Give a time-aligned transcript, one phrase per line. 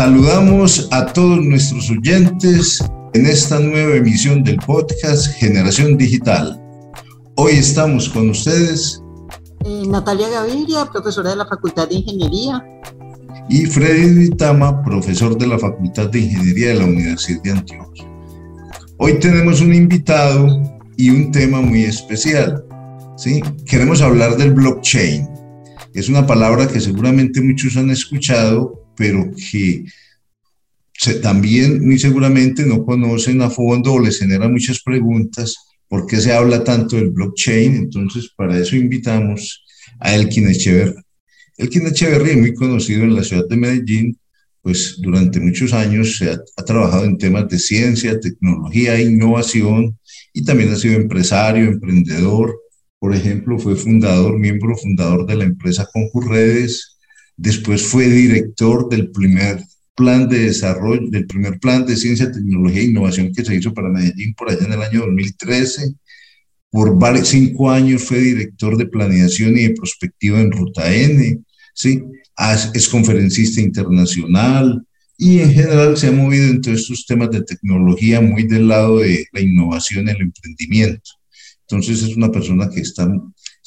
[0.00, 6.58] Saludamos a todos nuestros oyentes en esta nueva emisión del podcast Generación Digital.
[7.36, 9.02] Hoy estamos con ustedes.
[9.62, 12.64] Eh, Natalia Gaviria, profesora de la Facultad de Ingeniería.
[13.50, 18.08] Y Freddy Vitama, profesor de la Facultad de Ingeniería de la Universidad de Antioquia.
[18.96, 20.62] Hoy tenemos un invitado
[20.96, 22.64] y un tema muy especial.
[23.18, 23.42] ¿sí?
[23.66, 25.28] Queremos hablar del blockchain.
[25.92, 29.86] Es una palabra que seguramente muchos han escuchado, pero que
[31.22, 35.56] también muy seguramente no conocen a fondo o les genera muchas preguntas
[35.88, 37.76] por qué se habla tanto del blockchain.
[37.76, 39.64] Entonces, para eso invitamos
[40.00, 41.00] a Elkin Echeverry.
[41.56, 44.18] Elkin Echeverry es muy conocido en la ciudad de Medellín,
[44.60, 49.98] pues durante muchos años se ha, ha trabajado en temas de ciencia, tecnología innovación
[50.34, 52.54] y también ha sido empresario, emprendedor.
[52.98, 56.98] Por ejemplo, fue fundador, miembro fundador de la empresa Conjurredes,
[57.42, 62.84] Después fue director del primer plan de desarrollo, del primer plan de ciencia, tecnología e
[62.84, 65.94] innovación que se hizo para Medellín por allá en el año 2013.
[66.70, 71.40] Por varios, cinco años fue director de planeación y de prospectiva en Ruta N,
[71.72, 72.02] ¿sí?
[72.74, 74.86] es conferencista internacional
[75.16, 78.98] y en general se ha movido en todos estos temas de tecnología muy del lado
[78.98, 81.10] de la innovación el emprendimiento.
[81.62, 83.10] Entonces es una persona que está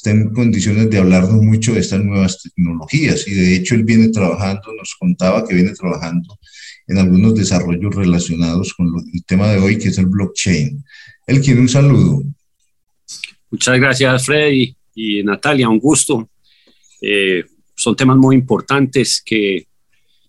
[0.04, 4.10] está en condiciones de hablarnos mucho de estas nuevas tecnologías y de hecho él viene
[4.10, 6.38] trabajando, nos contaba que viene trabajando
[6.86, 10.84] en algunos desarrollos relacionados con el tema de hoy que es el blockchain.
[11.26, 12.22] Él quiere un saludo.
[13.50, 16.28] Muchas gracias Freddy y Natalia, un gusto.
[17.00, 17.42] Eh,
[17.74, 19.66] son temas muy importantes que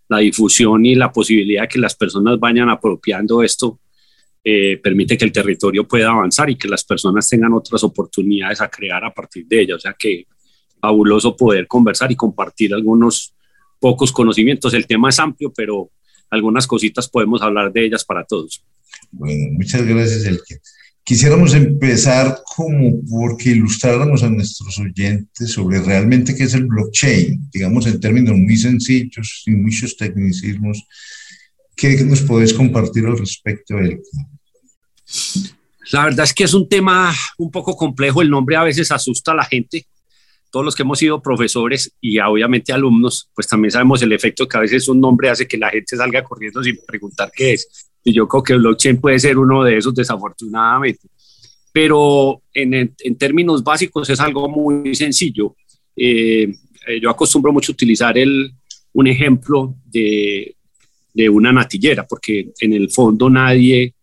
[0.08, 3.78] la difusión y la posibilidad que las personas vayan apropiando esto
[4.48, 8.70] eh, permite que el territorio pueda avanzar y que las personas tengan otras oportunidades a
[8.70, 9.76] crear a partir de ella.
[9.76, 10.28] O sea que
[10.80, 13.34] fabuloso poder conversar y compartir algunos
[13.80, 14.76] pocos conocimientos.
[14.76, 15.90] El tema es amplio, pero
[16.30, 18.64] algunas cositas podemos hablar de ellas para todos.
[19.12, 20.60] Bueno, muchas gracias, Elke.
[21.04, 27.88] Quisiéramos empezar como porque ilustráramos a nuestros oyentes sobre realmente qué es el blockchain, digamos
[27.88, 30.86] en términos muy sencillos, sin muchos tecnicismos.
[31.76, 34.04] ¿Qué nos podés compartir al respecto, Elke?
[35.92, 39.32] La verdad es que es un tema un poco complejo, el nombre a veces asusta
[39.32, 39.86] a la gente.
[40.52, 44.58] Todos los que hemos sido profesores y obviamente alumnos, pues también sabemos el efecto que
[44.58, 47.90] a veces un nombre hace que la gente salga corriendo sin preguntar qué es.
[48.04, 51.08] Y yo creo que blockchain puede ser uno de esos desafortunadamente.
[51.74, 55.56] Pero en, términos básicos es algo muy sencillo.
[55.96, 56.54] Eh,
[56.88, 58.54] eh, yo acostumbro mucho utilizar el,
[58.94, 60.56] un ejemplo de,
[61.14, 63.95] de una natillera, porque en el fondo nadie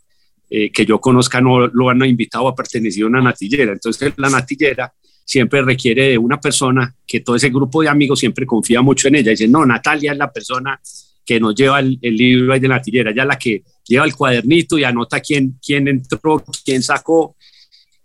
[0.55, 3.73] eh, que yo conozca no lo han invitado a pertenecer a una natillera.
[3.73, 4.93] Entonces la natillera
[5.25, 9.15] siempre requiere de una persona que todo ese grupo de amigos siempre confía mucho en
[9.15, 9.31] ella.
[9.31, 10.79] Dice, no, Natalia es la persona
[11.25, 14.77] que nos lleva el, libro ahí de natillera, ella es la que lleva el cuadernito
[14.77, 17.35] y anota quién, quién entró, quién sacó.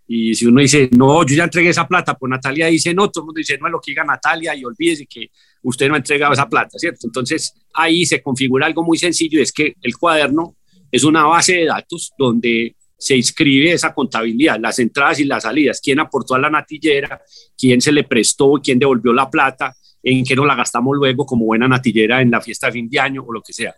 [0.08, 3.24] Y si uno dice, no, yo ya entregué esa plata, pues Natalia dice, no, todo
[3.24, 5.32] el mundo dice, no es lo que diga Natalia y olvídese que
[5.64, 7.08] usted no ha entregado esa plata, ¿cierto?
[7.08, 10.56] Entonces ahí se configura algo muy sencillo, es que el cuaderno
[10.98, 15.80] es una base de datos donde se inscribe esa contabilidad, las entradas y las salidas,
[15.82, 17.22] quién aportó a la natillera,
[17.58, 21.46] quién se le prestó, quién devolvió la plata, en qué nos la gastamos luego como
[21.46, 23.76] buena natillera en la fiesta de fin de año o lo que sea.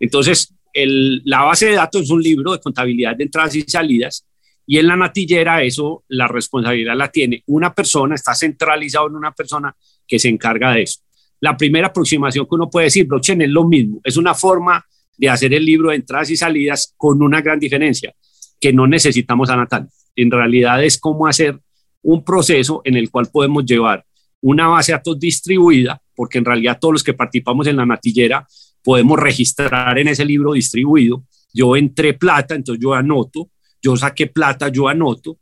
[0.00, 4.26] Entonces, la base de datos es un libro de contabilidad de entradas y salidas
[4.66, 9.32] y en la natillera eso, la responsabilidad la tiene una persona, está centralizado en una
[9.32, 9.74] persona
[10.06, 11.00] que se encarga de eso.
[11.40, 14.84] La primera aproximación que uno puede decir, blockchain es lo mismo, es una forma
[15.16, 18.14] de hacer el libro de entradas y salidas con una gran diferencia,
[18.60, 19.88] que no necesitamos a Natal.
[20.14, 21.58] En realidad es cómo hacer
[22.02, 24.04] un proceso en el cual podemos llevar
[24.40, 28.46] una base de datos distribuida, porque en realidad todos los que participamos en la natillera
[28.82, 31.24] podemos registrar en ese libro distribuido.
[31.52, 33.50] Yo entré plata, entonces yo anoto,
[33.82, 35.38] yo saqué plata, yo anoto,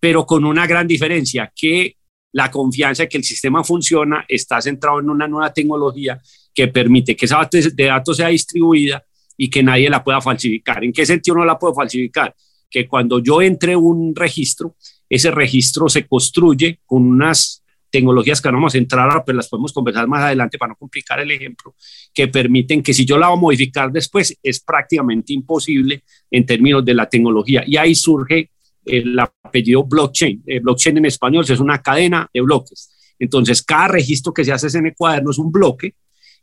[0.00, 1.96] pero con una gran diferencia, que
[2.32, 6.20] la confianza de que el sistema funciona está centrado en una nueva tecnología
[6.54, 9.02] que permite que esa base de datos sea distribuida
[9.36, 10.82] y que nadie la pueda falsificar.
[10.84, 12.34] ¿En qué sentido no la puedo falsificar?
[12.70, 14.76] Que cuando yo entre un registro,
[15.08, 19.48] ese registro se construye con unas tecnologías que no vamos a entrar ahora, pero las
[19.48, 21.74] podemos conversar más adelante para no complicar el ejemplo,
[22.12, 26.84] que permiten que si yo la voy a modificar después, es prácticamente imposible en términos
[26.84, 27.62] de la tecnología.
[27.66, 28.50] Y ahí surge
[28.84, 30.42] el apellido blockchain.
[30.46, 32.90] Eh, blockchain en español es una cadena de bloques.
[33.18, 35.94] Entonces, cada registro que se hace en el cuaderno es un bloque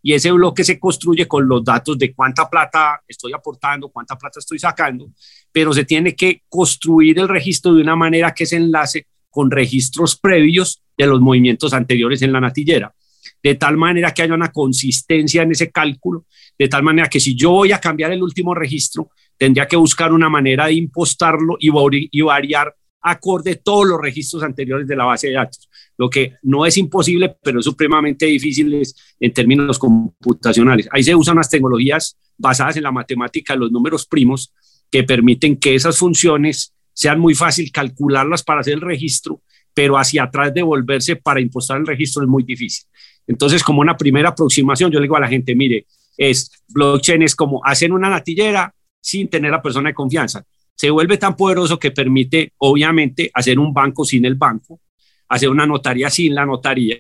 [0.06, 4.40] y ese bloque se construye con los datos de cuánta plata estoy aportando, cuánta plata
[4.40, 5.10] estoy sacando,
[5.50, 10.18] pero se tiene que construir el registro de una manera que se enlace con registros
[10.18, 12.94] previos de los movimientos anteriores en la natillera.
[13.42, 16.26] de tal manera que haya una consistencia en ese cálculo,
[16.58, 20.14] de tal manera que si yo voy a cambiar el último registro, tendría que buscar
[20.14, 21.70] una manera de impostarlo y,
[22.12, 22.74] y variar
[23.04, 27.36] acorde todos los registros anteriores de la base de datos, lo que no es imposible,
[27.44, 28.82] pero es supremamente difícil
[29.20, 30.88] en términos computacionales.
[30.92, 34.54] Ahí se usan unas tecnologías basadas en la matemática los números primos
[34.90, 39.42] que permiten que esas funciones sean muy fácil calcularlas para hacer el registro,
[39.74, 42.86] pero hacia atrás devolverse para impostar el registro es muy difícil.
[43.28, 47.36] Entonces, como una primera aproximación, yo le digo a la gente, mire, es blockchain es
[47.36, 50.46] como hacer una natillera sin tener la persona de confianza.
[50.76, 54.82] Se vuelve tan poderoso que permite, obviamente, hacer un banco sin el banco,
[55.30, 56.98] hacer una notaría sin la notaría,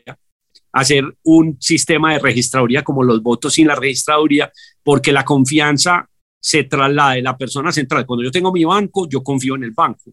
[0.72, 4.52] hacer un sistema de registraduría como los votos sin la registraduría,
[4.84, 6.08] porque la confianza
[6.40, 8.06] se traslada de la persona central.
[8.06, 10.12] Cuando yo tengo mi banco, yo confío en el banco.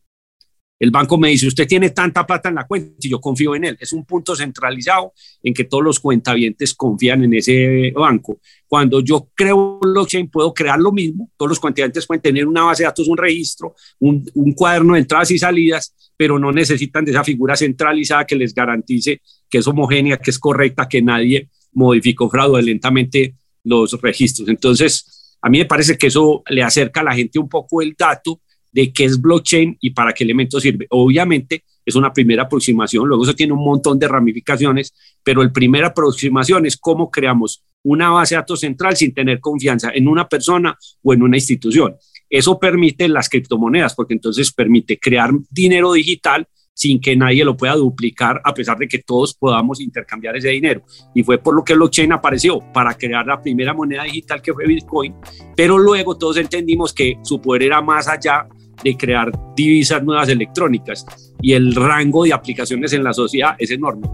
[0.80, 3.64] El banco me dice, usted tiene tanta plata en la cuenta y yo confío en
[3.64, 3.76] él.
[3.78, 5.12] Es un punto centralizado
[5.42, 8.38] en que todos los cuentavientes confían en ese banco.
[8.66, 11.30] Cuando yo creo blockchain, puedo crear lo mismo.
[11.36, 15.00] Todos los cuentavientes pueden tener una base de datos, un registro, un, un cuaderno de
[15.00, 19.66] entradas y salidas, pero no necesitan de esa figura centralizada que les garantice que es
[19.66, 23.34] homogénea, que es correcta, que nadie modificó fraudulentamente
[23.64, 24.48] los registros.
[24.48, 27.94] Entonces, a mí me parece que eso le acerca a la gente un poco el
[27.98, 28.40] dato
[28.72, 30.86] de qué es blockchain y para qué elemento sirve.
[30.90, 35.88] Obviamente es una primera aproximación, luego eso tiene un montón de ramificaciones, pero el primera
[35.88, 40.76] aproximación es cómo creamos una base de datos central sin tener confianza en una persona
[41.02, 41.96] o en una institución.
[42.28, 47.74] Eso permite las criptomonedas, porque entonces permite crear dinero digital sin que nadie lo pueda
[47.74, 50.82] duplicar, a pesar de que todos podamos intercambiar ese dinero.
[51.14, 54.66] Y fue por lo que blockchain apareció, para crear la primera moneda digital que fue
[54.66, 55.14] Bitcoin,
[55.56, 58.46] pero luego todos entendimos que su poder era más allá
[58.82, 61.04] de crear divisas nuevas electrónicas
[61.42, 64.08] y el rango de aplicaciones en la sociedad es enorme.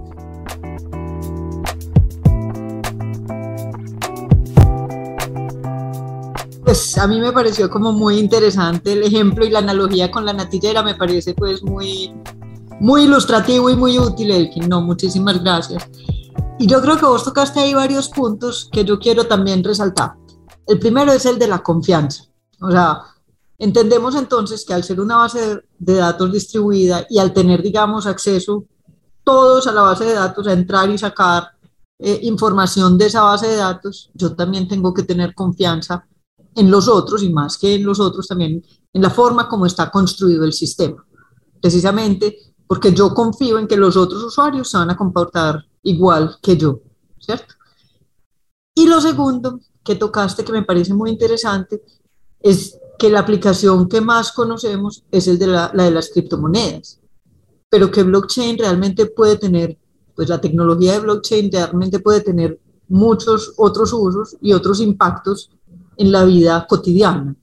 [6.64, 10.32] Pues a mí me pareció como muy interesante el ejemplo y la analogía con la
[10.32, 12.12] natillera, me parece pues muy,
[12.80, 14.68] muy ilustrativo y muy útil, Elkin.
[14.68, 15.88] No, muchísimas gracias.
[16.58, 20.14] Y yo creo que vos tocaste ahí varios puntos que yo quiero también resaltar.
[20.66, 22.24] El primero es el de la confianza.
[22.60, 23.00] O sea,
[23.58, 28.64] entendemos entonces que al ser una base de datos distribuida y al tener, digamos, acceso
[29.24, 31.50] todos a la base de datos, a entrar y sacar
[31.98, 36.06] eh, información de esa base de datos, yo también tengo que tener confianza
[36.54, 38.62] en los otros y más que en los otros también
[38.92, 41.04] en la forma como está construido el sistema.
[41.60, 46.56] Precisamente porque yo confío en que los otros usuarios se van a comportar igual que
[46.56, 46.80] yo,
[47.18, 47.54] ¿cierto?
[48.74, 51.82] Y lo segundo que tocaste, que me parece muy interesante,
[52.40, 57.00] es que la aplicación que más conocemos es el de la, la de las criptomonedas,
[57.68, 59.78] pero que blockchain realmente puede tener,
[60.14, 62.58] pues la tecnología de blockchain realmente puede tener
[62.88, 65.50] muchos otros usos y otros impactos
[65.96, 67.34] en la vida cotidiana.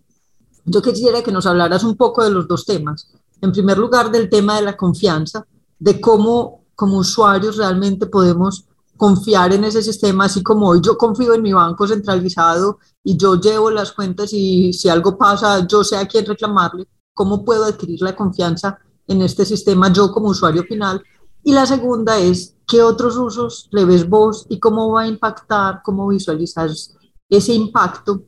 [0.65, 3.11] Yo quisiera que nos hablaras un poco de los dos temas
[3.43, 5.45] en primer lugar, del tema de la confianza,
[5.77, 8.65] de cómo como usuarios realmente podemos
[9.03, 13.35] confiar en ese sistema, así como hoy yo confío en mi banco centralizado y yo
[13.35, 18.01] llevo las cuentas y si algo pasa, yo sé a quién reclamarle, ¿cómo puedo adquirir
[18.01, 21.03] la confianza en este sistema yo como usuario final?
[21.43, 25.81] Y la segunda es, ¿qué otros usos le ves vos y cómo va a impactar,
[25.83, 26.95] cómo visualizas
[27.27, 28.23] ese impacto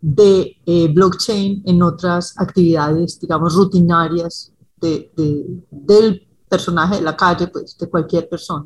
[0.00, 5.12] de eh, blockchain en otras actividades, digamos, rutinarias de,
[5.70, 8.64] del personaje de la calle, pues, de cualquier persona.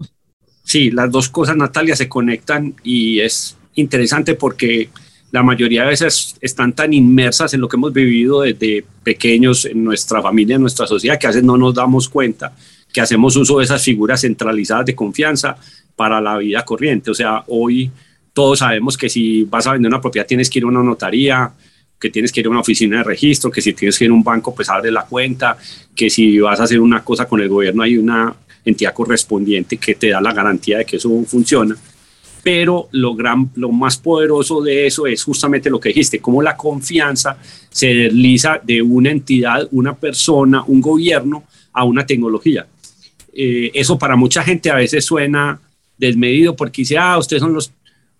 [0.64, 4.88] Sí, las dos cosas, Natalia, se conectan y es interesante porque
[5.32, 9.84] la mayoría de veces están tan inmersas en lo que hemos vivido desde pequeños en
[9.84, 12.52] nuestra familia, en nuestra sociedad, que a veces no nos damos cuenta
[12.92, 15.56] que hacemos uso de esas figuras centralizadas de confianza
[15.94, 17.10] para la vida corriente.
[17.10, 17.90] O sea, hoy
[18.32, 21.52] todos sabemos que si vas a vender una propiedad tienes que ir a una notaría,
[22.00, 24.14] que tienes que ir a una oficina de registro, que si tienes que ir a
[24.14, 25.56] un banco, pues abre la cuenta,
[25.94, 29.94] que si vas a hacer una cosa con el gobierno hay una entidad correspondiente que
[29.94, 31.76] te da la garantía de que eso funciona.
[32.42, 36.56] Pero lo, gran, lo más poderoso de eso es justamente lo que dijiste, cómo la
[36.56, 37.36] confianza
[37.68, 42.66] se desliza de una entidad, una persona, un gobierno a una tecnología.
[43.32, 45.60] Eh, eso para mucha gente a veces suena
[45.98, 47.70] desmedido porque dice, ah, ustedes son los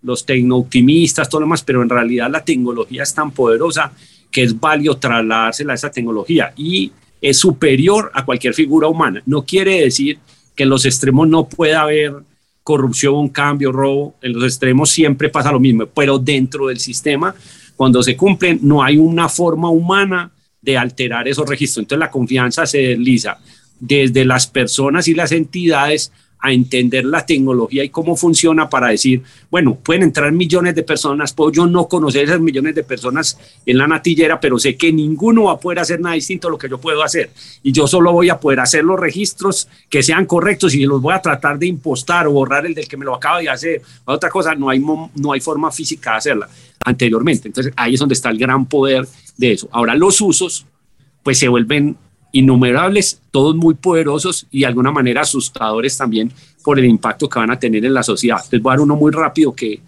[0.03, 3.93] los tecno-optimistas, todo lo demás, pero en realidad la tecnología es tan poderosa
[4.31, 9.23] que es válido trasladársela a esa tecnología y es superior a cualquier figura humana.
[9.27, 10.19] No quiere decir
[10.55, 12.15] que en los extremos no pueda haber
[12.63, 17.35] corrupción, cambio, robo, en los extremos siempre pasa lo mismo, pero dentro del sistema,
[17.77, 21.85] cuando se cumplen, no hay una forma humana de alterar esos registros.
[21.85, 23.39] Entonces la confianza se desliza
[23.79, 29.23] desde las personas y las entidades a entender la tecnología y cómo funciona para decir,
[29.51, 33.79] bueno, pueden entrar millones de personas, puedo yo no conocer esas millones de personas en
[33.79, 36.69] la natillera, pero sé que ninguno va a poder hacer nada distinto a lo que
[36.69, 37.31] yo puedo hacer.
[37.63, 41.15] Y yo solo voy a poder hacer los registros que sean correctos y los voy
[41.15, 43.83] a tratar de impostar o borrar el del que me lo acaba de hacer.
[44.05, 46.49] Otra cosa, no hay, no hay forma física de hacerla
[46.85, 47.49] anteriormente.
[47.49, 49.07] Entonces ahí es donde está el gran poder
[49.37, 49.69] de eso.
[49.73, 50.67] Ahora los usos
[51.23, 51.97] pues se vuelven
[52.33, 56.33] innumerables, todos muy poderosos y de alguna manera asustadores también
[56.63, 58.41] por el impacto que van a tener en la sociedad.
[58.51, 59.81] Les voy a dar uno muy rápido que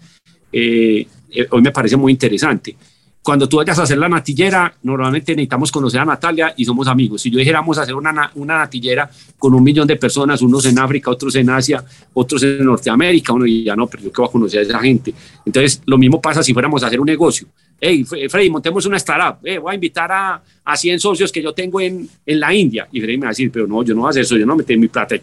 [0.51, 2.75] eh, eh, hoy me parece muy interesante.
[3.21, 7.21] Cuando tú vayas a hacer la natillera, normalmente necesitamos conocer a Natalia y somos amigos.
[7.21, 9.09] Si yo dijéramos hacer una, una natillera
[9.39, 13.45] con un millón de personas, unos en África, otros en Asia, otros en Norteamérica, uno
[13.45, 15.13] diría, no, pero yo qué voy a conocer a esa gente.
[15.45, 17.47] Entonces, lo mismo pasa si fuéramos a hacer un negocio
[17.85, 21.53] hey, Freddy, montemos una startup, eh, voy a invitar a, a 100 socios que yo
[21.53, 22.87] tengo en, en, la India.
[22.89, 24.45] Y Freddy me va a decir, pero no, yo no voy a hacer eso, yo
[24.45, 25.15] no meter mi plata.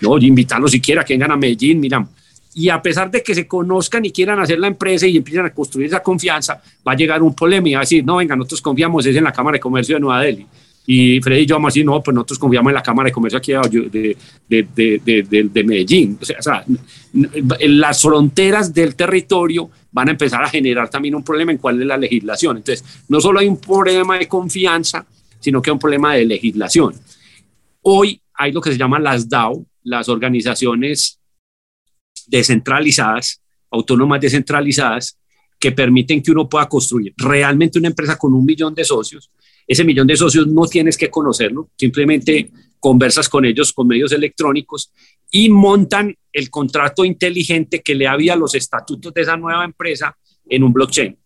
[0.00, 2.04] No, yo invitarlos siquiera que vengan a Medellín, mira.
[2.54, 5.50] Y a pesar de que se conozcan y quieran hacer la empresa y empiezan a
[5.50, 8.62] construir esa confianza, va a llegar un problema y va a decir, no, venga, nosotros
[8.62, 10.44] confiamos, es en la Cámara de Comercio de Nueva Delhi.
[10.90, 13.12] Y Freddy y yo vamos a decir, no, pues nosotros confiamos en la Cámara de
[13.12, 14.16] Comercio aquí de,
[14.48, 16.16] de, de, de Medellín.
[16.18, 16.64] O sea, o sea,
[17.68, 21.86] las fronteras del territorio van a empezar a generar también un problema en cuál es
[21.86, 22.56] la legislación.
[22.56, 25.04] Entonces, no solo hay un problema de confianza,
[25.38, 26.94] sino que hay un problema de legislación.
[27.82, 31.20] Hoy hay lo que se llaman las DAO, las organizaciones
[32.28, 35.18] descentralizadas, autónomas descentralizadas,
[35.60, 39.30] que permiten que uno pueda construir realmente una empresa con un millón de socios.
[39.68, 44.92] Ese millón de socios no tienes que conocerlo, simplemente conversas con ellos con medios electrónicos
[45.30, 50.16] y montan el contrato inteligente que le había los estatutos de esa nueva empresa
[50.48, 51.16] en un blockchain.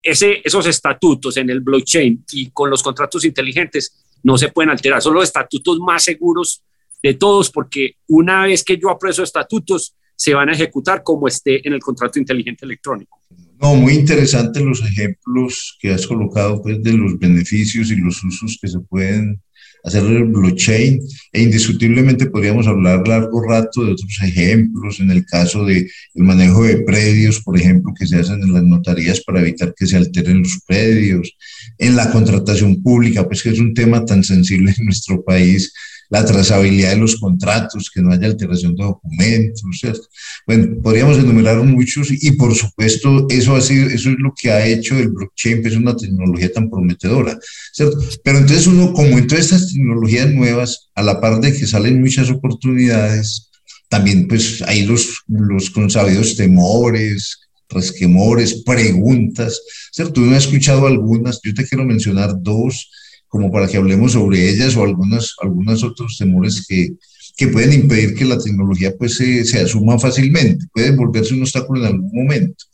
[0.00, 5.14] Esos estatutos en el blockchain y con los contratos inteligentes no se pueden alterar, son
[5.14, 6.62] los estatutos más seguros
[7.02, 11.66] de todos porque una vez que yo apruebo estatutos, se van a ejecutar como esté
[11.66, 13.22] en el contrato inteligente electrónico.
[13.60, 18.58] No, muy interesantes los ejemplos que has colocado pues, de los beneficios y los usos
[18.60, 19.38] que se pueden
[19.84, 20.98] hacer el blockchain.
[21.32, 26.64] E indiscutiblemente podríamos hablar largo rato de otros ejemplos, en el caso de el manejo
[26.64, 30.42] de predios, por ejemplo, que se hacen en las notarías para evitar que se alteren
[30.42, 31.36] los predios,
[31.78, 35.72] en la contratación pública, pues que es un tema tan sensible en nuestro país,
[36.10, 40.02] la trazabilidad de los contratos, que no haya alteración de documentos, ¿cierto?
[40.46, 44.66] Bueno, podríamos enumerar muchos y por supuesto eso, ha sido, eso es lo que ha
[44.66, 47.38] hecho el blockchain, que es una tecnología tan prometedora,
[47.72, 47.98] ¿cierto?
[48.24, 52.00] Pero entonces uno, como en todas estas tecnologías nuevas, a la par de que salen
[52.00, 53.48] muchas oportunidades,
[53.88, 57.38] también pues hay los, los consabidos temores,
[57.68, 59.60] resquemores, preguntas,
[59.92, 60.20] ¿cierto?
[60.22, 62.90] Uno ha escuchado algunas, yo te quiero mencionar dos,
[63.30, 66.94] como para que hablemos sobre ellas o algunos, algunos otros temores que,
[67.36, 71.80] que pueden impedir que la tecnología pues se, se, asuma fácilmente, pueden volverse un obstáculo
[71.80, 72.64] en algún momento.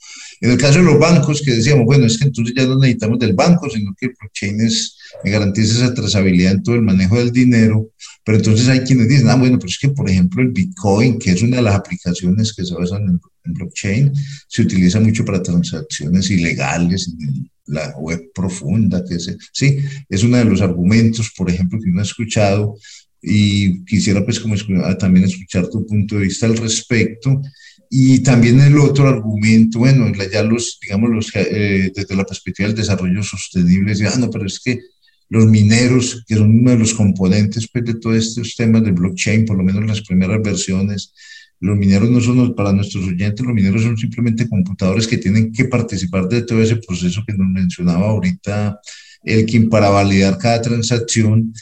[0.40, 3.18] En el caso de los bancos, que decíamos, bueno, es que entonces ya no necesitamos
[3.18, 7.32] del banco, sino que el blockchain es, garantiza esa trazabilidad en todo el manejo del
[7.32, 7.90] dinero,
[8.24, 11.32] pero entonces hay quienes dicen, ah, bueno, pero es que, por ejemplo, el Bitcoin, que
[11.32, 14.12] es una de las aplicaciones que se basan en, en blockchain,
[14.48, 20.36] se utiliza mucho para transacciones ilegales en la web profunda, que es, sí, es uno
[20.36, 22.76] de los argumentos, por ejemplo, que uno ha escuchado
[23.22, 24.54] y quisiera pues como
[24.84, 27.42] ah, también escuchar tu punto de vista al respecto.
[27.88, 32.76] Y también el otro argumento, bueno, ya los, digamos, los, eh, desde la perspectiva del
[32.76, 34.80] desarrollo sostenible, decía, ah, no, pero es que
[35.28, 39.44] los mineros, que son uno de los componentes pues, de todos estos temas de blockchain,
[39.44, 41.12] por lo menos las primeras versiones,
[41.60, 45.64] los mineros no son, para nuestros oyentes, los mineros son simplemente computadores que tienen que
[45.66, 48.78] participar de todo ese proceso que nos mencionaba ahorita
[49.22, 51.52] Elkin para validar cada transacción.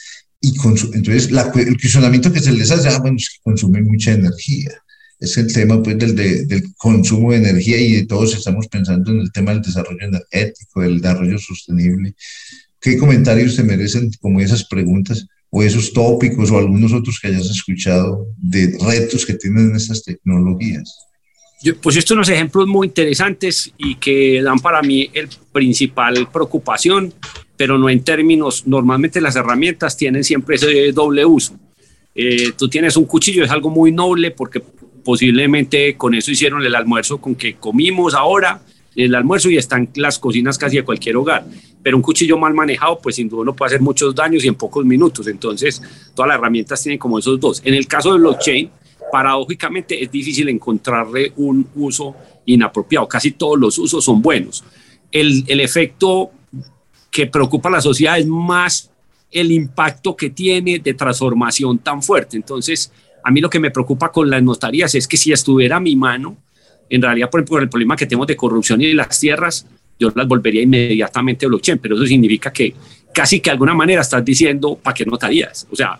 [0.41, 0.53] Y
[0.93, 4.71] entonces el cuestionamiento que se les hace, ah, bueno, es que consumen mucha energía.
[5.19, 9.21] Es el tema pues, del, del consumo de energía y de todos estamos pensando en
[9.21, 12.13] el tema del desarrollo energético, del desarrollo sostenible.
[12.81, 15.25] ¿Qué comentarios te merecen como esas preguntas?
[15.57, 20.97] O esos tópicos o algunos otros que hayas escuchado de retos que tienen estas tecnologías?
[21.63, 27.13] Yo, son unos ejemplos muy interesantes y que dan para mí el principal preocupación,
[27.55, 31.57] pero no en términos, normalmente las herramientas tienen siempre ese doble uso.
[32.13, 34.61] Eh, tú tienes un cuchillo, es algo muy noble porque
[35.05, 38.61] posiblemente con eso hicieron el almuerzo con que comimos ahora,
[38.95, 41.45] el almuerzo y están las cocinas casi de cualquier hogar.
[41.83, 44.55] Pero un cuchillo mal manejado, pues sin duda no puede hacer muchos daños y en
[44.55, 45.27] pocos minutos.
[45.27, 45.81] Entonces,
[46.15, 47.61] todas las herramientas tienen como esos dos.
[47.63, 48.69] En el caso de blockchain,
[49.11, 53.07] paradójicamente es difícil encontrarle un uso inapropiado.
[53.07, 54.63] Casi todos los usos son buenos.
[55.11, 56.31] El, el efecto
[57.11, 58.89] que preocupa a la sociedad es más
[59.31, 62.35] el impacto que tiene de transformación tan fuerte.
[62.37, 62.91] Entonces,
[63.25, 65.95] A mí lo que me preocupa con las notarías es que si estuviera a mi
[65.95, 66.37] mano,
[66.89, 69.65] en realidad, por ejemplo, el problema que tenemos de corrupción y las tierras,
[69.99, 72.73] yo las volvería inmediatamente blockchain, pero eso significa que
[73.13, 75.67] casi que de alguna manera estás diciendo para qué notarías.
[75.71, 75.99] O sea,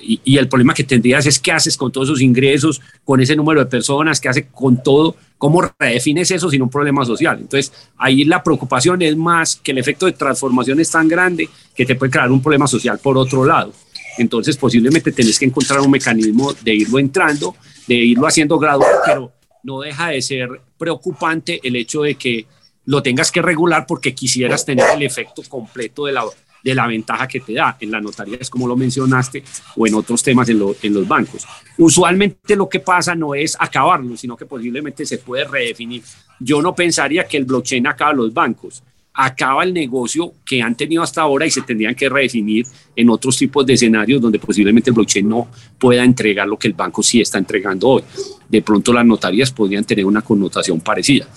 [0.00, 3.60] y, el problema que tendrías es qué haces con todos esos ingresos, con ese número
[3.60, 7.38] de personas, qué haces con todo, cómo redefines eso sin un problema social.
[7.40, 11.84] Entonces, ahí la preocupación es más que el efecto de transformación es tan grande que
[11.84, 13.72] te puede crear un problema social por otro lado.
[14.16, 17.54] Entonces, posiblemente tenés que encontrar un mecanismo de irlo entrando,
[17.86, 19.32] de irlo haciendo gradual, pero
[19.64, 22.46] no deja de ser preocupante el hecho de que
[22.84, 26.24] lo tengas que regular porque quisieras tener el efecto completo de la,
[26.62, 29.42] de la ventaja que te da en la notaría, es como lo mencionaste,
[29.76, 31.46] o en otros temas en, en los bancos.
[31.78, 36.02] Usualmente lo que pasa no es acabarlo, sino que posiblemente se puede redefinir.
[36.38, 38.82] Yo no pensaría que el blockchain acaba los bancos,
[39.14, 42.66] acaba el negocio que han tenido hasta ahora y se tendrían que redefinir
[42.96, 46.74] en otros tipos de escenarios donde posiblemente el blockchain no pueda entregar lo que el
[46.74, 48.02] banco sí está entregando hoy.
[48.48, 51.28] De pronto las notarías podrían tener una connotación parecida.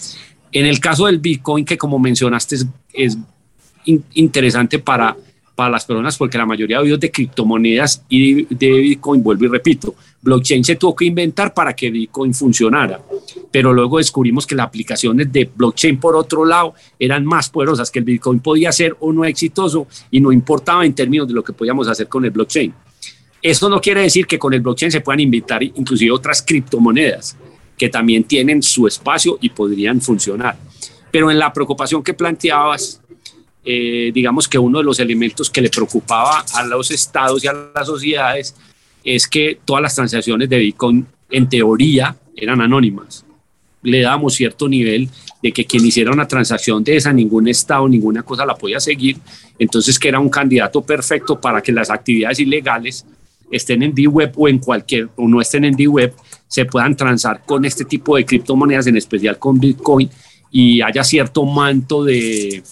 [0.52, 2.58] En el caso del Bitcoin, que como mencionaste
[2.94, 3.18] es,
[3.86, 5.16] interesante para,
[5.58, 9.96] para las personas porque la mayoría de de criptomonedas y de, Bitcoin, vuelvo y repito,
[10.22, 13.02] blockchain se tuvo que inventar para que Bitcoin funcionara,
[13.50, 17.98] pero luego descubrimos que las aplicaciones de blockchain por otro lado eran más poderosas, que
[17.98, 21.54] el Bitcoin podía ser o no exitoso y no importaba en términos de lo que
[21.54, 22.72] podíamos hacer con el blockchain.
[23.42, 27.36] Eso no quiere decir que con el blockchain se puedan inventar inclusive otras criptomonedas
[27.76, 30.56] que también tienen su espacio y podrían funcionar.
[31.12, 33.02] Pero en la preocupación que planteabas,
[33.70, 37.54] eh, digamos que uno de los elementos que le preocupaba a los estados y a
[37.76, 38.56] las sociedades
[39.04, 43.26] es que todas las transacciones de Bitcoin en teoría eran anónimas.
[43.82, 45.10] Le damos cierto nivel
[45.44, 49.18] de que quien hiciera una transacción de esa, ningún estado, ninguna cosa la podía seguir,
[49.60, 53.06] entonces que era un candidato perfecto para que las actividades ilegales
[53.52, 56.14] estén en D-Web o en cualquier, o no estén en D-Web,
[56.48, 60.10] se puedan transar con este tipo de criptomonedas, en especial con Bitcoin,
[60.52, 62.64] y haya cierto manto de,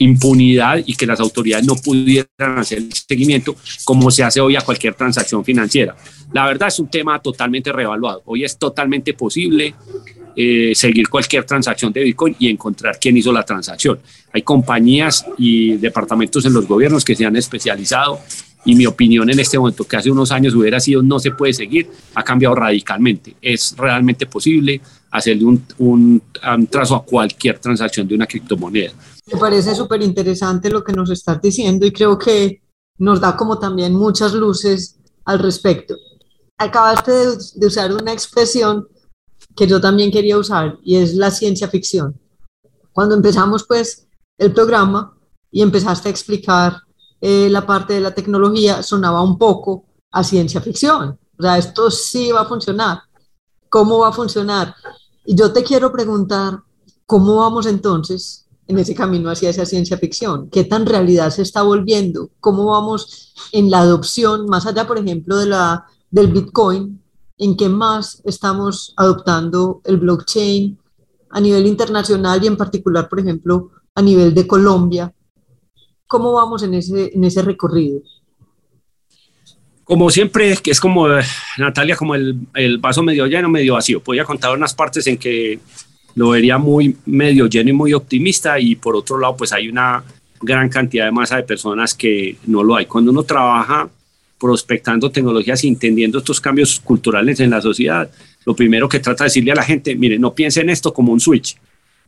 [0.00, 4.60] impunidad y que las autoridades no pudieran hacer el seguimiento como se hace hoy a
[4.60, 5.96] cualquier transacción financiera.
[6.32, 8.22] La verdad es un tema totalmente revaluado.
[8.26, 9.74] Hoy es totalmente posible
[10.36, 13.98] eh, seguir cualquier transacción de Bitcoin y encontrar quién hizo la transacción.
[14.32, 18.20] Hay compañías y departamentos en los gobiernos que se han especializado
[18.68, 21.54] y mi opinión en este momento, que hace unos años hubiera sido no se puede
[21.54, 23.34] seguir, ha cambiado radicalmente.
[23.40, 26.22] Es realmente posible hacerle un, un,
[26.68, 28.92] trazo a cualquier transacción de una criptomoneda.
[29.32, 32.60] Me parece súper interesante lo que nos estás diciendo y creo que
[32.98, 35.94] nos da como también muchas luces al respecto.
[36.58, 38.86] Acabaste de, de usar una expresión
[39.56, 42.20] que yo también quería usar y es la ciencia ficción.
[42.92, 45.16] Cuando empezamos pues el programa
[45.50, 46.82] y empezaste a explicar
[47.20, 51.18] eh, la parte de la tecnología sonaba un poco a ciencia ficción.
[51.38, 53.00] O sea, esto sí va a funcionar.
[53.68, 54.74] ¿Cómo va a funcionar?
[55.24, 56.62] Y yo te quiero preguntar,
[57.06, 60.48] ¿cómo vamos entonces en ese camino hacia esa ciencia ficción?
[60.48, 62.30] ¿Qué tan realidad se está volviendo?
[62.40, 67.02] ¿Cómo vamos en la adopción, más allá, por ejemplo, de la, del Bitcoin?
[67.36, 70.78] ¿En qué más estamos adoptando el blockchain
[71.30, 75.14] a nivel internacional y en particular, por ejemplo, a nivel de Colombia?
[76.08, 78.00] ¿Cómo vamos en ese, en ese recorrido?
[79.84, 81.22] Como siempre, que es como, eh,
[81.58, 84.02] Natalia, como el, el vaso medio lleno, medio vacío.
[84.02, 85.60] Podría contar unas partes en que
[86.14, 90.02] lo vería muy medio lleno y muy optimista y por otro lado, pues hay una
[90.40, 92.86] gran cantidad de masa de personas que no lo hay.
[92.86, 93.88] Cuando uno trabaja
[94.38, 98.10] prospectando tecnologías y entendiendo estos cambios culturales en la sociedad,
[98.46, 101.12] lo primero que trata de decirle a la gente, mire, no piense en esto como
[101.12, 101.56] un switch,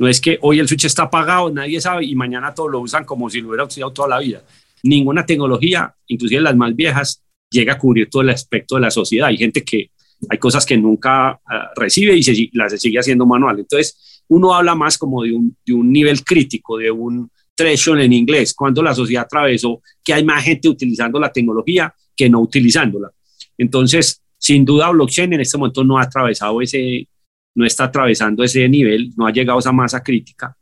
[0.00, 3.04] no es que hoy el switch está apagado, nadie sabe, y mañana todos lo usan
[3.04, 4.42] como si lo hubiera usado toda la vida.
[4.82, 9.28] Ninguna tecnología, inclusive las más viejas, llega a cubrir todo el aspecto de la sociedad.
[9.28, 9.90] Hay gente que,
[10.30, 13.58] hay cosas que nunca ah, recibe y se, las sigue haciendo manual.
[13.58, 18.14] Entonces, uno habla más como de un, de un nivel crítico, de un threshold en
[18.14, 23.10] inglés, cuando la sociedad atravesó que hay más gente utilizando la tecnología que no utilizándola.
[23.58, 27.06] Entonces, sin duda, blockchain en este momento no ha atravesado ese,
[27.54, 30.56] no está atravesando ese nivel, no ha llegado a esa masa crítica,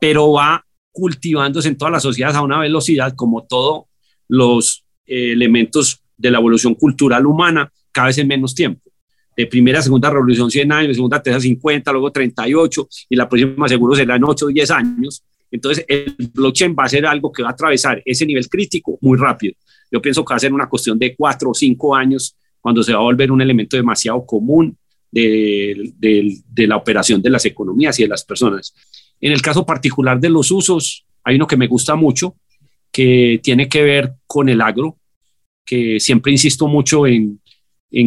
[0.00, 3.84] pero va cultivándose en todas las sociedades a una velocidad como todos
[4.28, 8.90] los eh, elementos de la evolución cultural humana, cada vez en menos tiempo.
[9.36, 13.96] De primera, segunda revolución 100 años, segunda, tercera 50, luego 38 y la próxima seguro
[13.96, 15.24] será en 8 o 10 años.
[15.50, 19.18] Entonces, el blockchain va a ser algo que va a atravesar ese nivel crítico muy
[19.18, 19.54] rápido.
[19.90, 22.92] Yo pienso que va a ser una cuestión de 4 o 5 años cuando se
[22.92, 24.76] va a volver un elemento demasiado común
[25.14, 28.74] de, la operación de las economías y de las personas.
[29.20, 32.36] En el caso particular de los usos, hay uno que me gusta mucho,
[32.90, 34.98] que tiene que ver con el agro.
[35.64, 37.40] que siempre insisto mucho en,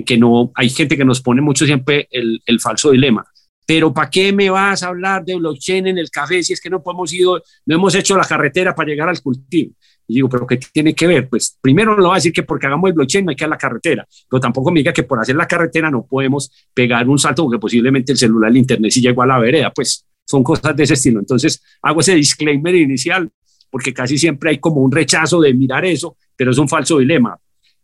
[0.05, 3.25] que no, hay gente que nos pone mucho siempre el, falso dilema.
[3.65, 6.69] Pero ¿para qué me vas a hablar de blockchain en el café si es que
[6.69, 9.73] no hemos ido, no hemos hecho la carretera para llegar al cultivo?
[10.07, 11.27] Y digo, ¿pero qué tiene que ver?
[11.27, 13.47] Pues primero no va a decir que porque hagamos el blockchain no hay que a
[13.47, 17.19] la carretera, pero tampoco me diga que por hacer la carretera no podemos pegar un
[17.19, 19.71] salto porque posiblemente el celular, el internet sí llegó a la vereda.
[19.71, 21.19] Pues son cosas de ese estilo.
[21.19, 23.29] Entonces hago ese disclaimer inicial
[23.69, 27.37] porque casi siempre hay como un rechazo de mirar eso, pero es un falso dilema.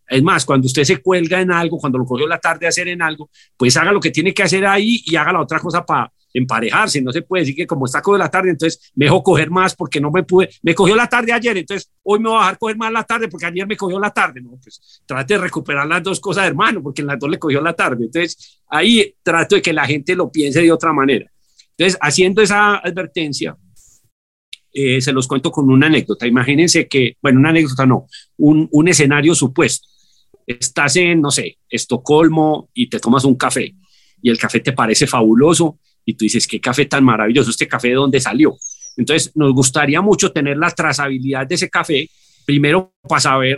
[0.07, 2.87] Es más, cuando usted se cuelga en algo, cuando lo cogió la tarde a hacer
[2.87, 5.85] en algo, pues haga lo que tiene que hacer ahí y haga la otra cosa
[5.85, 7.01] para emparejarse.
[7.01, 9.75] No se puede decir que como está cogiendo la tarde, entonces me dejo coger más
[9.75, 12.57] porque no me pude, me cogió la tarde ayer, entonces hoy me voy a dejar
[12.57, 14.41] coger más la tarde porque ayer me cogió la tarde.
[14.41, 17.61] No, pues trate de recuperar las dos cosas, hermano, porque en las dos le cogió
[17.61, 18.05] la tarde.
[18.05, 21.29] Entonces ahí trato de que la gente lo piense de otra manera.
[21.77, 23.57] Entonces, haciendo esa advertencia,
[24.71, 26.27] eh, se los cuento con una anécdota.
[26.27, 29.87] Imagínense que, bueno, una anécdota no, un, un escenario supuesto.
[30.45, 33.73] Estás en, no sé, Estocolmo y te tomas un café
[34.21, 37.89] y el café te parece fabuloso y tú dices, qué café tan maravilloso, este café
[37.89, 38.55] de dónde salió.
[38.97, 42.09] Entonces, nos gustaría mucho tener la trazabilidad de ese café,
[42.45, 43.57] primero para saber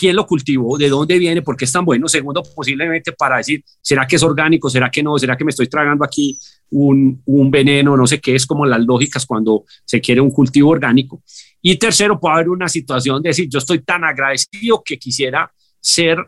[0.00, 2.08] quién lo cultivó, de dónde viene, por qué es tan bueno.
[2.08, 4.70] Segundo, posiblemente para decir, ¿será que es orgánico?
[4.70, 5.18] ¿Será que no?
[5.18, 6.38] ¿Será que me estoy tragando aquí
[6.70, 7.96] un, un veneno?
[7.96, 11.22] No sé qué es como las lógicas cuando se quiere un cultivo orgánico.
[11.60, 16.18] Y tercero, puede haber una situación de decir, yo estoy tan agradecido que quisiera ser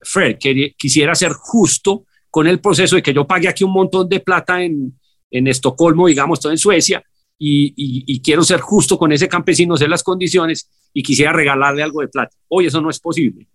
[0.00, 4.08] fair, que quisiera ser justo con el proceso de que yo pague aquí un montón
[4.08, 4.98] de plata en,
[5.30, 7.04] en Estocolmo, digamos, todo en Suecia,
[7.44, 12.08] y, quiero ser justo con ese campesino, sé las condiciones y quisiera regalarle algo de
[12.08, 12.36] plata.
[12.48, 13.48] Hoy eso no es posible.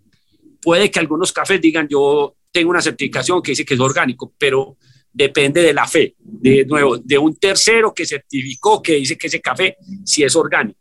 [0.62, 4.76] Puede que algunos cafés digan, yo tengo una certificación que dice que es orgánico, pero
[5.14, 9.40] depende de la fe, de nuevo, de un tercero que certificó que dice que ese
[9.40, 10.80] café sí es orgánico.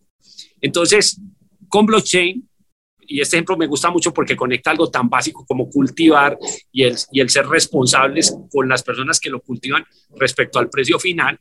[0.60, 1.20] Entonces,
[1.68, 2.48] con blockchain
[3.06, 6.38] y este ejemplo me gusta mucho porque conecta algo tan básico como cultivar
[6.72, 9.84] y el, y el ser responsables con las personas que lo cultivan
[10.16, 11.38] respecto al precio final.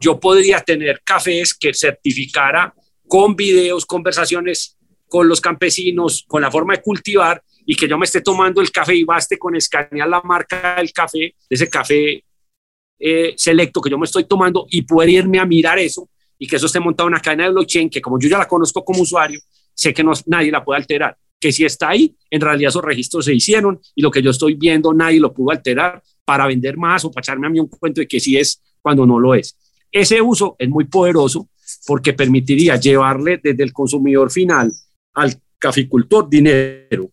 [0.00, 2.74] Yo podría tener cafés que certificara
[3.06, 4.76] con videos, conversaciones
[5.08, 8.70] con los campesinos, con la forma de cultivar y que yo me esté tomando el
[8.70, 12.24] café y baste con escanear la marca del café, de ese café
[12.98, 16.56] eh, selecto que yo me estoy tomando y poder irme a mirar eso y que
[16.56, 19.02] eso esté montado en una cadena de blockchain que como yo ya la conozco como
[19.02, 19.40] usuario,
[19.74, 21.16] sé que no, nadie la puede alterar.
[21.40, 24.54] Que si está ahí, en realidad esos registros se hicieron y lo que yo estoy
[24.54, 28.00] viendo nadie lo pudo alterar para vender más o para echarme a mí un cuento
[28.00, 29.56] de que sí es cuando no lo es.
[29.90, 31.48] Ese uso es muy poderoso
[31.86, 34.72] porque permitiría llevarle desde el consumidor final
[35.14, 37.10] al caficultor dinero,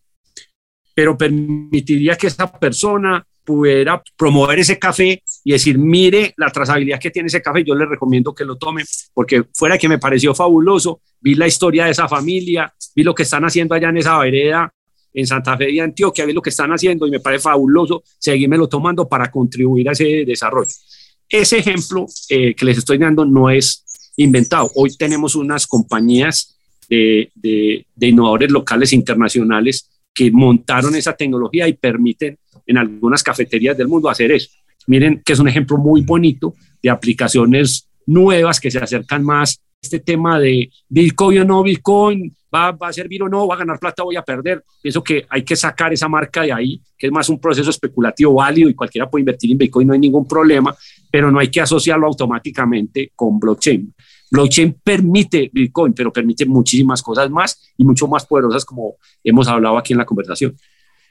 [0.94, 7.10] pero permitiría que esa persona pudiera promover ese café y decir, mire la trazabilidad que
[7.10, 11.00] tiene ese café, yo le recomiendo que lo tome, porque fuera que me pareció fabuloso,
[11.20, 14.72] vi la historia de esa familia, vi lo que están haciendo allá en esa vereda,
[15.14, 18.56] en Santa Fe de Antioquia, vi lo que están haciendo y me parece fabuloso seguirme
[18.56, 20.70] lo tomando para contribuir a ese desarrollo.
[21.28, 24.70] Ese ejemplo eh, que les estoy dando no es inventado.
[24.74, 31.74] Hoy tenemos unas compañías de, de, de innovadores locales internacionales que montaron esa tecnología y
[31.74, 34.50] permiten en algunas cafeterías del mundo hacer eso.
[34.86, 39.78] Miren que es un ejemplo muy bonito de aplicaciones nuevas que se acercan más a
[39.80, 43.58] este tema de Bitcoin o no Bitcoin, va, va a servir o no, va a
[43.58, 44.62] ganar plata, voy a perder.
[44.80, 48.34] Pienso que hay que sacar esa marca de ahí, que es más un proceso especulativo
[48.34, 50.74] válido y cualquiera puede invertir en Bitcoin, no hay ningún problema,
[51.10, 53.92] pero no hay que asociarlo automáticamente con blockchain.
[54.32, 59.76] Blockchain permite Bitcoin, pero permite muchísimas cosas más y mucho más poderosas como hemos hablado
[59.76, 60.56] aquí en la conversación.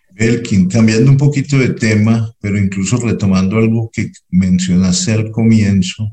[0.10, 6.12] Belkin, cambiando un poquito de tema, pero incluso retomando algo que mencionaste al comienzo,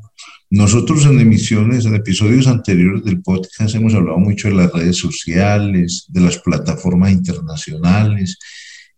[0.51, 6.05] nosotros en emisiones, en episodios anteriores del podcast hemos hablado mucho de las redes sociales,
[6.09, 8.39] de las plataformas internacionales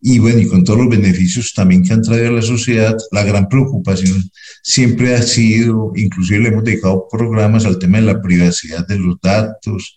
[0.01, 3.23] y bueno, y con todos los beneficios también que han traído a la sociedad, la
[3.23, 4.31] gran preocupación
[4.63, 9.21] siempre ha sido, inclusive le hemos dedicado programas al tema de la privacidad de los
[9.21, 9.95] datos,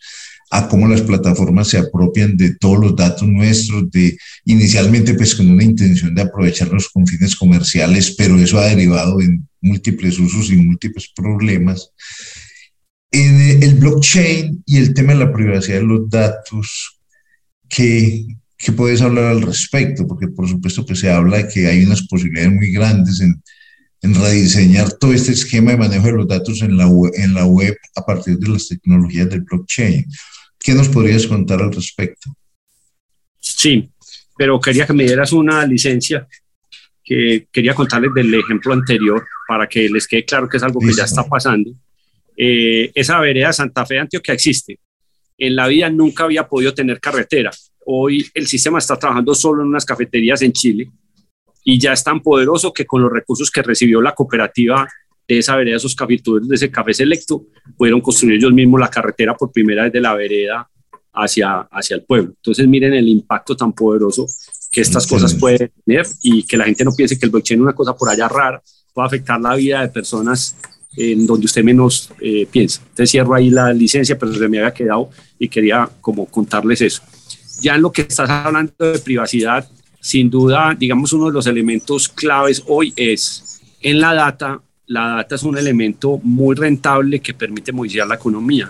[0.51, 5.49] a cómo las plataformas se apropian de todos los datos nuestros, de inicialmente pues con
[5.49, 10.57] una intención de aprovecharlos con fines comerciales, pero eso ha derivado en múltiples usos y
[10.57, 11.89] múltiples problemas.
[13.09, 16.99] En el blockchain y el tema de la privacidad de los datos,
[17.67, 18.25] ¿qué,
[18.63, 20.07] qué puedes hablar al respecto?
[20.07, 23.41] Porque por supuesto que se habla de que hay unas posibilidades muy grandes en,
[24.01, 27.77] en rediseñar todo este esquema de manejo de los datos en la, en la web
[27.95, 30.05] a partir de las tecnologías del blockchain.
[30.59, 32.35] ¿Qué nos podrías contar al respecto?
[33.39, 33.89] Sí,
[34.37, 36.25] pero quería que me dieras una licencia
[37.03, 40.93] que quería contarles del ejemplo anterior para que les quede claro que es algo que
[40.93, 41.71] ya está pasando.
[42.37, 44.79] Eh, esa vereda Santa Fe de Antioquia existe.
[45.37, 47.51] En la vida nunca había podido tener carretera.
[47.85, 50.91] Hoy el sistema está trabajando solo en unas cafeterías en Chile
[51.63, 54.87] y ya es tan poderoso que con los recursos que recibió la cooperativa
[55.27, 57.45] de esa vereda, esos cafeteros de ese café selecto,
[57.77, 60.69] pudieron construir ellos mismos la carretera por primera vez de la vereda
[61.13, 62.33] hacia, hacia el pueblo.
[62.35, 64.25] Entonces miren el impacto tan poderoso
[64.71, 67.63] que estas cosas pueden tener y que la gente no piense que el blockchain es
[67.63, 68.61] una cosa por allá rara,
[68.93, 70.57] puede afectar la vida de personas
[70.95, 72.81] en donde usted menos eh, piensa.
[72.81, 77.01] Entonces cierro ahí la licencia, pero se me había quedado y quería como contarles eso.
[77.63, 79.65] Ya en lo que estás hablando de privacidad,
[80.01, 84.61] sin duda, digamos, uno de los elementos claves hoy es en la data.
[84.85, 88.69] La data es un elemento muy rentable que permite modificar la economía.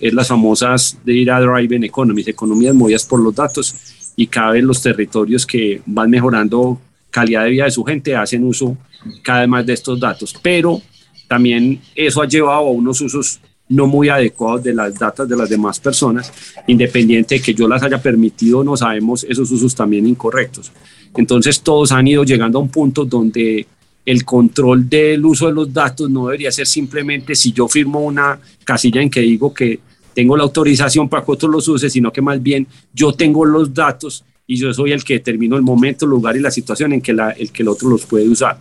[0.00, 4.82] Es las famosas data driven economies, economías movidas por los datos y cada vez los
[4.82, 8.76] territorios que van mejorando calidad de vida de su gente hacen uso
[9.22, 10.34] cada vez más de estos datos.
[10.42, 10.82] Pero
[11.28, 13.38] también eso ha llevado a unos usos
[13.68, 16.32] no muy adecuados de las datas de las demás personas,
[16.66, 20.70] independiente de que yo las haya permitido, no sabemos esos usos también incorrectos.
[21.16, 23.66] Entonces todos han ido llegando a un punto donde
[24.04, 28.38] el control del uso de los datos no debería ser simplemente si yo firmo una
[28.64, 29.80] casilla en que digo que
[30.12, 33.72] tengo la autorización para que otros los use, sino que más bien yo tengo los
[33.72, 37.00] datos y yo soy el que determino el momento, el lugar y la situación en
[37.00, 38.60] que el que el otro los puede usar.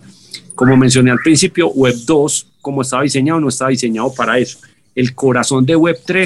[0.55, 4.59] Como mencioné al principio, Web 2, como estaba diseñado, no estaba diseñado para eso
[4.95, 6.21] el corazón de Web3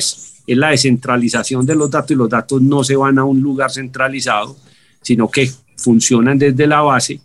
[0.48, 3.72] es la descentralización de los datos y los datos no se van a un lugar
[3.72, 4.58] centralizado,
[5.02, 7.20] sino que funcionan desde la base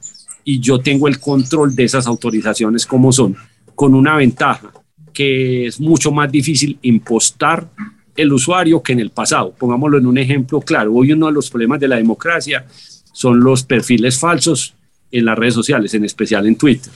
[0.44, 3.36] y yo tengo el control de esas autorizaciones como son,
[3.74, 4.72] con una ventaja
[5.12, 7.68] que es mucho más difícil impostar
[8.16, 9.54] el usuario que en el pasado.
[9.58, 10.94] Pongámoslo en un ejemplo claro.
[10.94, 12.66] Hoy uno de los problemas de la democracia
[13.12, 14.74] son los perfiles falsos
[15.10, 16.92] en las redes sociales, en especial en Twitter.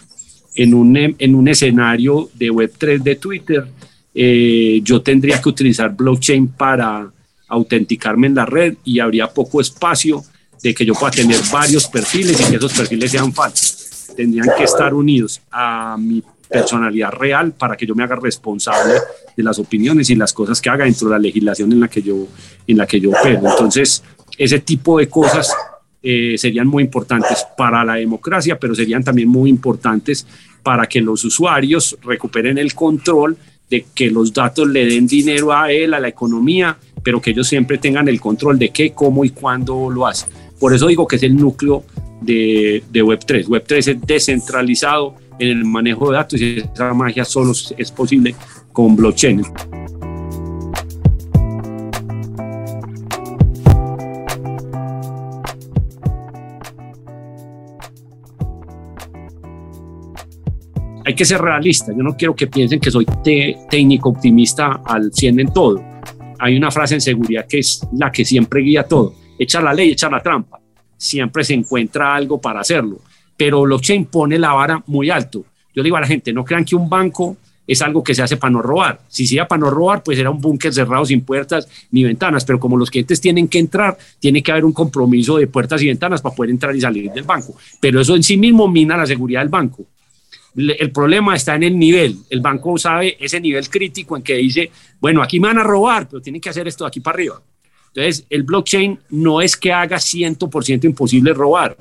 [0.54, 3.66] En un, en un escenario de Web3 de Twitter,
[4.18, 7.12] eh, yo tendría que utilizar blockchain para
[7.48, 10.24] autenticarme en la red y habría poco espacio
[10.62, 14.14] de que yo pueda tener varios perfiles y que esos perfiles sean falsos.
[14.16, 18.94] Tendrían que estar unidos a mi personalidad real para que yo me haga responsable
[19.36, 22.00] de las opiniones y las cosas que haga dentro de la legislación en la que
[22.00, 22.26] yo,
[22.66, 23.42] en la que yo opero.
[23.46, 24.02] Entonces,
[24.38, 25.54] ese tipo de cosas
[26.02, 30.26] eh, serían muy importantes para la democracia, pero serían también muy importantes
[30.62, 33.36] para que los usuarios recuperen el control
[33.70, 37.48] de que los datos le den dinero a él, a la economía, pero que ellos
[37.48, 40.28] siempre tengan el control de qué, cómo y cuándo lo hacen.
[40.58, 41.84] Por eso digo que es el núcleo
[42.20, 43.46] de, de Web3.
[43.46, 48.34] Web3 es descentralizado en el manejo de datos y esa magia solo es posible
[48.72, 49.42] con blockchain.
[61.06, 61.92] Hay que ser realista.
[61.96, 63.06] Yo no quiero que piensen que soy
[63.70, 65.80] técnico optimista al 100 en todo.
[66.40, 69.14] Hay una frase en seguridad que es la que siempre guía todo.
[69.38, 70.58] Echa la ley, echa la trampa.
[70.96, 72.98] Siempre se encuentra algo para hacerlo.
[73.36, 75.44] Pero blockchain pone la vara muy alto.
[75.72, 78.36] Yo digo a la gente, no crean que un banco es algo que se hace
[78.36, 78.98] para no robar.
[79.06, 82.58] Si sea para no robar, pues era un búnker cerrado sin puertas ni ventanas, pero
[82.58, 86.20] como los clientes tienen que entrar, tiene que haber un compromiso de puertas y ventanas
[86.20, 87.54] para poder entrar y salir del banco.
[87.80, 89.86] Pero eso en sí mismo mina la seguridad del banco
[90.56, 92.16] el problema está en el nivel.
[92.30, 96.08] El banco sabe ese nivel crítico en que dice, bueno, aquí me van a robar,
[96.08, 97.42] pero tienen que hacer esto de aquí para arriba.
[97.88, 101.76] Entonces, el blockchain no es que haga 100% imposible robar,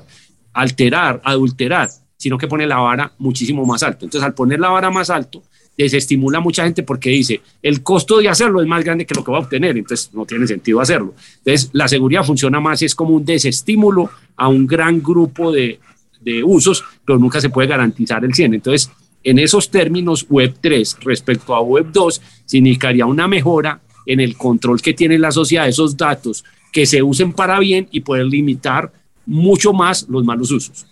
[0.54, 4.06] alterar, adulterar, sino que pone la vara muchísimo más alto.
[4.06, 5.44] Entonces, al poner la vara más alto,
[5.78, 9.24] desestimula a mucha gente porque dice, el costo de hacerlo es más grande que lo
[9.24, 11.14] que va a obtener, entonces no tiene sentido hacerlo.
[11.40, 15.80] Entonces, la seguridad funciona más, es como un desestímulo a un gran grupo de,
[16.26, 18.56] de usos, pero nunca se puede garantizar el 100.
[18.56, 18.92] Entonces,
[19.24, 24.82] en esos términos, Web 3 respecto a Web 2 significaría una mejora en el control
[24.82, 28.92] que tiene la sociedad de esos datos que se usen para bien y poder limitar
[29.26, 30.86] mucho más los malos usos.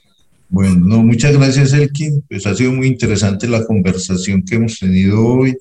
[0.50, 2.24] Bueno, muchas gracias, Elkin.
[2.30, 5.58] Pues ha sido muy interesante la conversación que hemos tenido hoy.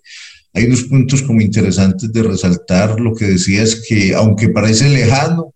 [0.55, 3.01] Hay unos puntos como interesantes de resaltar.
[3.01, 5.52] Lo que decías que, aunque parece lejano,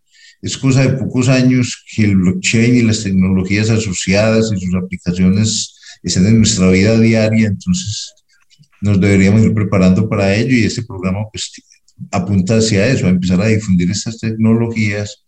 [0.46, 5.74] es cosa de pocos años que el blockchain y las tecnologías asociadas y sus aplicaciones
[6.04, 8.12] estén en nuestra vida diaria, entonces
[8.80, 11.50] nos deberíamos ir preparando para ello y este programa pues
[12.12, 15.24] apunta hacia eso, a empezar a difundir estas tecnologías.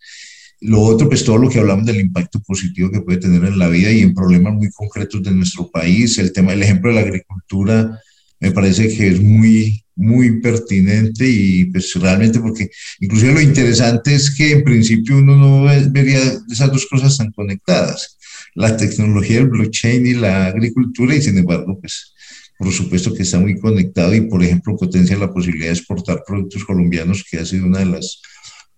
[0.61, 3.69] Lo otro, pues todo lo que hablamos del impacto positivo que puede tener en la
[3.69, 6.17] vida y en problemas muy concretos de nuestro país.
[6.19, 8.01] El tema, el ejemplo de la agricultura
[8.39, 14.31] me parece que es muy, muy pertinente y pues realmente porque inclusive lo interesante es
[14.31, 18.17] que en principio uno no vería esas dos cosas tan conectadas,
[18.55, 22.15] la tecnología del blockchain y la agricultura y sin embargo pues
[22.57, 26.65] por supuesto que está muy conectado y por ejemplo potencia la posibilidad de exportar productos
[26.65, 28.23] colombianos que ha sido una de las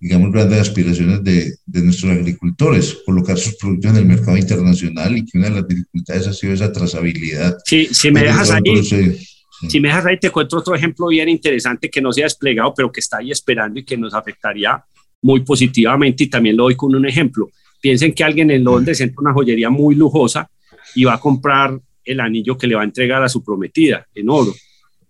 [0.02, 5.26] digamos, grandes aspiraciones de, de, nuestros agricultores, colocar sus productos en el mercado internacional y
[5.26, 7.58] que una de las dificultades ha sido esa trazabilidad.
[7.66, 8.62] Sí, si me dejas ahí,
[9.68, 12.72] si me dejas ahí, te cuento otro ejemplo bien interesante que no se ha desplegado,
[12.74, 14.82] pero que está ahí esperando y que nos afectaría
[15.22, 17.50] muy positivamente y también lo doy con un ejemplo.
[17.80, 20.50] Piensen que alguien en Londres entra una joyería muy lujosa
[20.94, 24.30] y va a comprar el anillo que le va a entregar a su prometida en
[24.30, 24.52] oro.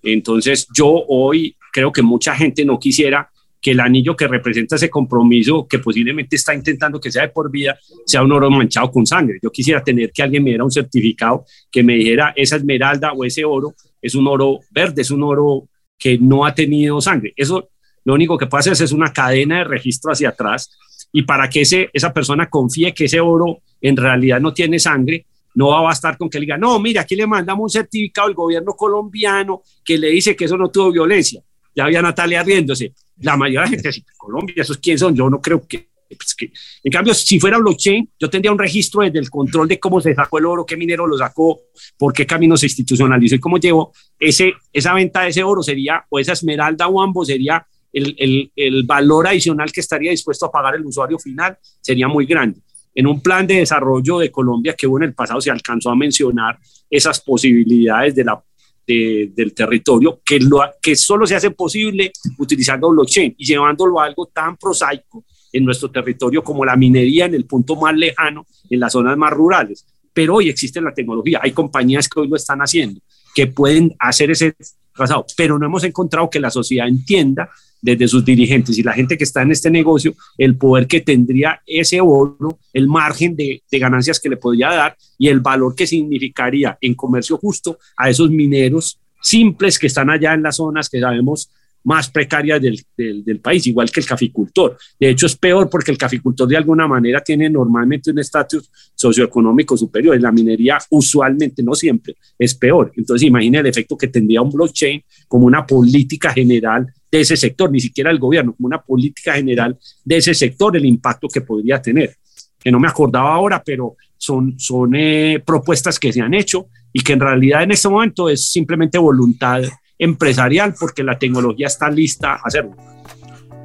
[0.02, 4.88] Entonces yo hoy creo que mucha gente no quisiera que el anillo que representa ese
[4.88, 9.06] compromiso que posiblemente está intentando que sea de por vida sea un oro manchado con
[9.06, 9.38] sangre.
[9.42, 13.24] Yo quisiera tener que alguien me diera un certificado que me dijera esa esmeralda o
[13.24, 17.32] ese oro es un oro verde, es un oro que no ha tenido sangre.
[17.36, 17.70] Eso
[18.04, 20.70] lo único que puede hacer es una cadena de registro hacia atrás
[21.12, 25.26] y para que ese, esa persona confíe que ese oro en realidad no tiene sangre,
[25.54, 28.28] no va a bastar con que le diga, no, mira, aquí le mandamos un certificado
[28.28, 31.42] al gobierno colombiano que le dice que eso no tuvo violencia.
[31.74, 32.94] Ya había Natalia riéndose.
[33.20, 35.14] La mayoría de la gente dice, Colombia, ¿esos quiénes son?
[35.14, 39.02] Yo no creo que, pues que, En cambio, si fuera blockchain, yo tendría un registro
[39.02, 41.60] desde el control de cómo se sacó el oro, qué minero lo sacó,
[41.96, 46.04] por qué camino se institucionalizó y cómo llevo ese, esa venta de ese oro sería,
[46.08, 50.52] o esa esmeralda o ambos sería el, el, el valor adicional que estaría dispuesto a
[50.52, 52.60] pagar el usuario final sería muy grande.
[52.94, 55.96] En un plan de desarrollo de Colombia que hubo en el pasado se alcanzó a
[55.96, 58.42] mencionar esas posibilidades de la
[58.86, 64.26] del territorio que, lo, que solo se hace posible utilizando blockchain y llevándolo a algo
[64.26, 68.92] tan prosaico en nuestro territorio como la minería en el punto más lejano, en las
[68.92, 69.86] zonas más rurales.
[70.12, 73.00] Pero hoy existe la tecnología, hay compañías que hoy lo están haciendo,
[73.34, 74.54] que pueden hacer ese
[74.94, 77.50] trazado, pero no hemos encontrado que la sociedad entienda
[77.82, 81.62] desde sus dirigentes y la gente que está en este negocio, el poder que tendría
[81.66, 85.86] ese oro, el margen de, de, ganancias que le podría dar y el valor que
[85.86, 91.00] significaría en comercio justo a esos mineros simples que están allá en las zonas que
[91.00, 91.50] sabemos
[91.84, 94.76] más precarias del, del, país, igual que el caficultor.
[94.98, 99.76] De hecho, es peor porque el caficultor de alguna manera tiene normalmente un estatus socioeconómico
[99.76, 100.14] superior.
[100.14, 102.92] En la minería, usualmente, no siempre, es peor.
[102.96, 107.70] Entonces, imagine el efecto que tendría un blockchain como una política general de ese sector,
[107.70, 111.80] ni siquiera el gobierno, como una política general de ese sector, el impacto que podría
[111.80, 112.16] tener.
[112.58, 117.00] Que no me acordaba ahora, pero son, son eh, propuestas que se han hecho y
[117.00, 119.62] que en realidad en este momento es simplemente voluntad
[120.00, 122.74] empresarial porque la tecnología está lista a hacerlo.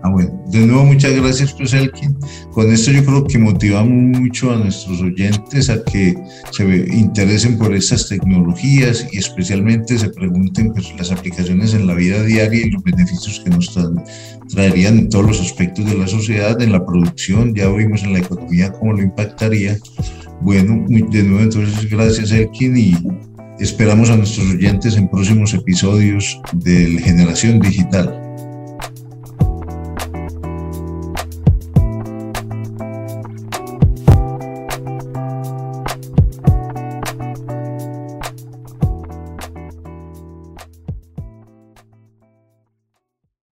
[0.05, 2.15] Ah, bueno, de nuevo muchas gracias, pues Elkin.
[2.51, 6.13] Con esto yo creo que motivamos mucho a nuestros oyentes a que
[6.51, 12.21] se interesen por estas tecnologías y especialmente se pregunten pues, las aplicaciones en la vida
[12.21, 13.75] diaria y los beneficios que nos
[14.53, 18.19] traerían en todos los aspectos de la sociedad, en la producción, ya vimos en la
[18.19, 19.75] economía cómo lo impactaría.
[20.41, 22.95] Bueno, de nuevo entonces gracias Elkin y
[23.59, 28.24] esperamos a nuestros oyentes en próximos episodios de Generación Digital.